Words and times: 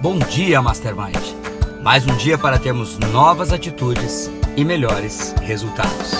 Bom 0.00 0.16
dia, 0.16 0.62
Mastermind. 0.62 1.16
Mais 1.82 2.06
um 2.06 2.16
dia 2.16 2.38
para 2.38 2.56
termos 2.56 2.96
novas 2.98 3.52
atitudes 3.52 4.30
e 4.56 4.64
melhores 4.64 5.32
resultados. 5.42 6.12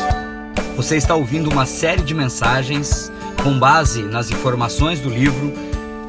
Você 0.74 0.96
está 0.96 1.14
ouvindo 1.14 1.48
uma 1.48 1.64
série 1.64 2.02
de 2.02 2.12
mensagens 2.12 3.09
com 3.41 3.56
base 3.56 4.02
nas 4.02 4.32
informações 4.32 5.00
do 5.00 5.09
livro 5.09 5.52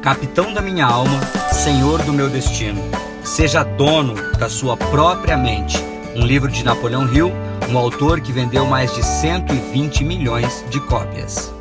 Capitão 0.02 0.52
da 0.52 0.60
Minha 0.60 0.84
Alma, 0.84 1.20
Senhor 1.52 2.02
do 2.02 2.12
Meu 2.12 2.28
Destino. 2.28 2.82
Seja 3.24 3.62
dono 3.62 4.14
da 4.36 4.48
sua 4.48 4.76
própria 4.76 5.36
mente. 5.36 5.76
Um 6.16 6.26
livro 6.26 6.50
de 6.50 6.64
Napoleão 6.64 7.06
Hill, 7.14 7.30
um 7.70 7.78
autor 7.78 8.20
que 8.20 8.32
vendeu 8.32 8.66
mais 8.66 8.92
de 8.96 9.04
120 9.04 10.02
milhões 10.02 10.64
de 10.70 10.80
cópias. 10.88 11.54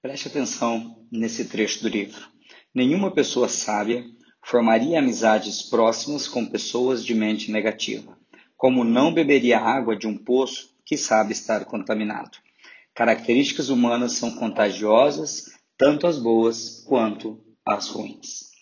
Preste 0.00 0.28
atenção 0.28 0.96
nesse 1.12 1.44
trecho 1.44 1.82
do 1.82 1.90
livro. 1.90 2.22
Nenhuma 2.74 3.10
pessoa 3.10 3.50
sábia 3.50 4.02
formaria 4.44 4.98
amizades 4.98 5.62
próximas 5.62 6.28
com 6.28 6.44
pessoas 6.44 7.04
de 7.04 7.14
mente 7.14 7.50
negativa, 7.50 8.16
como 8.56 8.84
não 8.84 9.12
beberia 9.12 9.58
água 9.58 9.96
de 9.96 10.06
um 10.06 10.16
poço 10.16 10.74
que 10.84 10.98
sabe 10.98 11.32
estar 11.32 11.64
contaminado. 11.64 12.38
Características 12.94 13.70
humanas 13.70 14.12
são 14.12 14.32
contagiosas, 14.36 15.50
tanto 15.78 16.06
as 16.06 16.18
boas 16.18 16.84
quanto 16.86 17.42
as 17.64 17.88
ruins. 17.88 18.52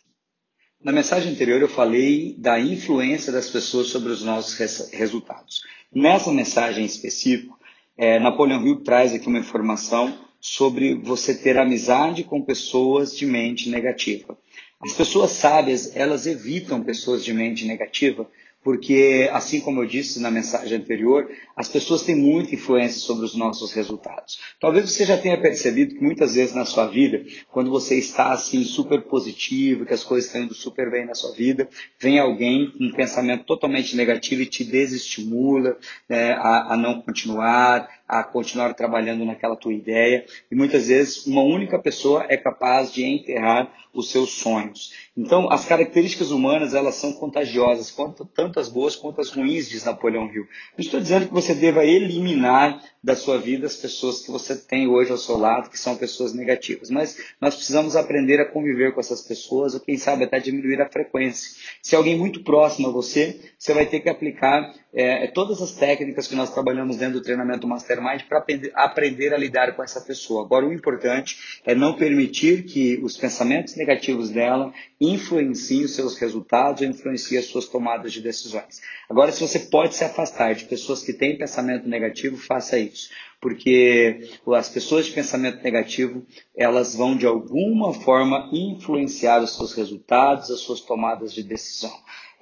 Na 0.82 0.92
mensagem 0.92 1.32
anterior 1.32 1.60
eu 1.60 1.68
falei 1.68 2.36
da 2.38 2.58
influência 2.58 3.32
das 3.32 3.50
pessoas 3.50 3.88
sobre 3.88 4.12
os 4.12 4.22
nossos 4.22 4.56
resultados. 4.92 5.62
Nessa 5.92 6.32
mensagem 6.32 6.84
em 6.84 6.86
específico, 6.86 7.58
é, 7.96 8.18
Napoleão 8.18 8.64
Hill 8.64 8.82
traz 8.82 9.12
aqui 9.12 9.26
uma 9.26 9.38
informação 9.38 10.16
sobre 10.40 10.94
você 10.94 11.34
ter 11.34 11.58
amizade 11.58 12.24
com 12.24 12.42
pessoas 12.42 13.14
de 13.14 13.26
mente 13.26 13.68
negativa. 13.68 14.36
As 14.84 14.92
pessoas 14.92 15.30
sábias, 15.30 15.94
elas 15.94 16.26
evitam 16.26 16.82
pessoas 16.82 17.24
de 17.24 17.32
mente 17.32 17.64
negativa, 17.64 18.28
porque, 18.62 19.28
assim 19.32 19.60
como 19.60 19.82
eu 19.82 19.86
disse 19.86 20.20
na 20.20 20.30
mensagem 20.30 20.78
anterior, 20.78 21.28
as 21.56 21.68
pessoas 21.68 22.02
têm 22.02 22.14
muita 22.14 22.54
influência 22.54 23.00
sobre 23.00 23.24
os 23.24 23.34
nossos 23.34 23.72
resultados. 23.72 24.38
Talvez 24.60 24.90
você 24.90 25.04
já 25.04 25.18
tenha 25.18 25.40
percebido 25.40 25.94
que 25.94 26.02
muitas 26.02 26.34
vezes 26.34 26.54
na 26.54 26.64
sua 26.64 26.86
vida, 26.86 27.24
quando 27.50 27.70
você 27.70 27.98
está 27.98 28.32
assim 28.32 28.62
super 28.62 29.02
positivo, 29.02 29.84
que 29.84 29.94
as 29.94 30.04
coisas 30.04 30.26
estão 30.26 30.42
indo 30.42 30.54
super 30.54 30.90
bem 30.90 31.04
na 31.04 31.14
sua 31.14 31.32
vida, 31.32 31.68
vem 31.98 32.18
alguém 32.18 32.70
com 32.70 32.84
um 32.84 32.92
pensamento 32.92 33.44
totalmente 33.44 33.96
negativo 33.96 34.42
e 34.42 34.46
te 34.46 34.64
desestimula 34.64 35.76
né, 36.08 36.32
a, 36.32 36.74
a 36.74 36.76
não 36.76 37.02
continuar, 37.02 37.88
a 38.06 38.22
continuar 38.22 38.74
trabalhando 38.74 39.24
naquela 39.24 39.56
tua 39.56 39.72
ideia. 39.72 40.24
E 40.50 40.54
muitas 40.54 40.86
vezes 40.86 41.26
uma 41.26 41.42
única 41.42 41.78
pessoa 41.78 42.26
é 42.28 42.36
capaz 42.36 42.92
de 42.92 43.04
enterrar 43.04 43.72
os 43.94 44.10
seus 44.10 44.32
sonhos. 44.32 44.92
Então, 45.16 45.50
as 45.50 45.64
características 45.64 46.30
humanas, 46.30 46.72
elas 46.74 46.94
são 46.94 47.12
contagiosas, 47.12 47.90
quanto, 47.90 48.24
tanto 48.52 48.60
as 48.60 48.68
boas 48.68 48.94
quanto 48.94 49.20
as 49.20 49.30
ruins, 49.30 49.68
diz 49.68 49.84
Napoleão 49.84 50.26
Hill. 50.26 50.46
Não 50.76 50.84
estou 50.84 51.00
dizendo 51.00 51.26
que 51.26 51.32
você 51.32 51.54
deva 51.54 51.84
eliminar 51.84 52.82
da 53.02 53.16
sua 53.16 53.38
vida 53.38 53.66
as 53.66 53.76
pessoas 53.76 54.20
que 54.20 54.30
você 54.30 54.54
tem 54.54 54.86
hoje 54.86 55.10
ao 55.10 55.18
seu 55.18 55.38
lado, 55.38 55.70
que 55.70 55.78
são 55.78 55.96
pessoas 55.96 56.34
negativas, 56.34 56.90
mas 56.90 57.16
nós 57.40 57.54
precisamos 57.54 57.96
aprender 57.96 58.40
a 58.40 58.44
conviver 58.44 58.92
com 58.92 59.00
essas 59.00 59.22
pessoas, 59.22 59.74
ou 59.74 59.80
quem 59.80 59.96
sabe 59.96 60.24
até 60.24 60.38
diminuir 60.38 60.80
a 60.80 60.88
frequência. 60.88 61.56
Se 61.80 61.96
alguém 61.96 62.16
muito 62.16 62.44
próximo 62.44 62.88
a 62.88 62.92
você, 62.92 63.40
você 63.58 63.72
vai 63.72 63.86
ter 63.86 64.00
que 64.00 64.08
aplicar 64.08 64.72
é, 64.94 65.26
todas 65.28 65.62
as 65.62 65.72
técnicas 65.72 66.28
que 66.28 66.34
nós 66.34 66.52
trabalhamos 66.52 66.96
dentro 66.96 67.14
do 67.14 67.22
treinamento 67.22 67.66
Mastermind 67.66 68.22
para 68.28 68.44
aprender 68.74 69.32
a 69.32 69.38
lidar 69.38 69.74
com 69.74 69.82
essa 69.82 70.00
pessoa. 70.02 70.44
Agora, 70.44 70.66
o 70.66 70.72
importante 70.72 71.60
é 71.64 71.74
não 71.74 71.94
permitir 71.94 72.64
que 72.64 73.00
os 73.02 73.16
pensamentos 73.16 73.74
negativos 73.74 74.28
dela 74.30 74.72
influenciem 75.00 75.84
os 75.84 75.94
seus 75.94 76.16
resultados 76.18 76.82
ou 76.82 76.88
influenciem 76.88 77.38
as 77.38 77.46
suas 77.46 77.66
tomadas 77.66 78.12
de 78.12 78.20
decisões. 78.42 78.80
Agora, 79.08 79.32
se 79.32 79.40
você 79.40 79.58
pode 79.58 79.94
se 79.94 80.04
afastar 80.04 80.54
de 80.54 80.64
pessoas 80.64 81.02
que 81.02 81.12
têm 81.12 81.38
pensamento 81.38 81.88
negativo, 81.88 82.36
faça 82.36 82.78
isso. 82.78 83.10
Porque 83.40 84.28
as 84.54 84.68
pessoas 84.68 85.06
de 85.06 85.12
pensamento 85.12 85.62
negativo, 85.62 86.24
elas 86.56 86.94
vão 86.94 87.16
de 87.16 87.26
alguma 87.26 87.92
forma 87.92 88.48
influenciar 88.52 89.42
os 89.42 89.56
seus 89.56 89.72
resultados, 89.72 90.50
as 90.50 90.60
suas 90.60 90.80
tomadas 90.80 91.32
de 91.32 91.42
decisão. 91.42 91.92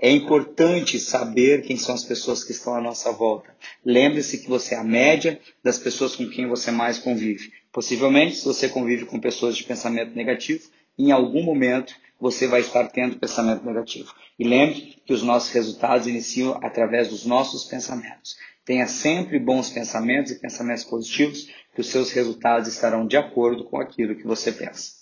É 0.02 0.10
importante 0.10 0.98
saber 0.98 1.62
quem 1.62 1.76
são 1.76 1.94
as 1.94 2.02
pessoas 2.02 2.42
que 2.42 2.52
estão 2.52 2.74
à 2.74 2.80
nossa 2.80 3.12
volta. 3.12 3.54
Lembre-se 3.84 4.38
que 4.38 4.48
você 4.48 4.74
é 4.74 4.78
a 4.78 4.84
média 4.84 5.38
das 5.62 5.78
pessoas 5.78 6.16
com 6.16 6.26
quem 6.28 6.46
você 6.46 6.70
mais 6.70 6.98
convive. 6.98 7.52
Possivelmente, 7.70 8.36
se 8.36 8.44
você 8.46 8.68
convive 8.68 9.04
com 9.04 9.20
pessoas 9.20 9.56
de 9.56 9.64
pensamento 9.64 10.14
negativo, 10.16 10.68
em 11.04 11.12
algum 11.12 11.42
momento 11.42 11.94
você 12.20 12.46
vai 12.46 12.60
estar 12.60 12.88
tendo 12.88 13.18
pensamento 13.18 13.64
negativo. 13.64 14.12
E 14.38 14.46
lembre 14.46 14.96
que 15.06 15.12
os 15.12 15.22
nossos 15.22 15.50
resultados 15.50 16.06
iniciam 16.06 16.58
através 16.62 17.08
dos 17.08 17.24
nossos 17.24 17.64
pensamentos. 17.64 18.36
Tenha 18.64 18.86
sempre 18.86 19.38
bons 19.38 19.70
pensamentos 19.70 20.30
e 20.30 20.38
pensamentos 20.38 20.84
positivos, 20.84 21.48
que 21.74 21.80
os 21.80 21.86
seus 21.86 22.12
resultados 22.12 22.68
estarão 22.68 23.06
de 23.06 23.16
acordo 23.16 23.64
com 23.64 23.80
aquilo 23.80 24.14
que 24.14 24.26
você 24.26 24.52
pensa. 24.52 25.00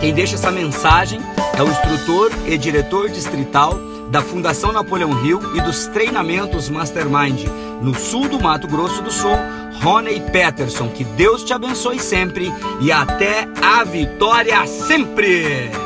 Quem 0.00 0.14
deixa 0.14 0.34
essa 0.34 0.50
mensagem 0.50 1.20
é 1.58 1.62
o 1.62 1.68
instrutor 1.68 2.30
e 2.48 2.56
diretor 2.56 3.10
distrital 3.10 3.74
da 4.10 4.22
Fundação 4.22 4.72
Napoleão 4.72 5.24
Hill 5.24 5.56
e 5.56 5.60
dos 5.60 5.86
treinamentos 5.86 6.68
Mastermind 6.68 7.44
no 7.82 7.94
sul 7.94 8.28
do 8.28 8.40
Mato 8.40 8.66
Grosso 8.66 9.02
do 9.02 9.10
Sul, 9.10 9.36
Rony 9.80 10.20
Peterson. 10.32 10.88
Que 10.88 11.04
Deus 11.04 11.42
te 11.42 11.52
abençoe 11.52 11.98
sempre 11.98 12.52
e 12.80 12.92
até 12.92 13.48
a 13.62 13.84
vitória 13.84 14.66
sempre! 14.66 15.79